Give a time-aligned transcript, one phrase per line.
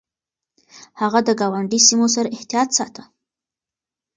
[1.01, 3.03] هغه د ګاونډي سيمو سره احتياط ساته.